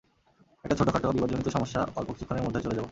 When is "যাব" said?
2.69-2.79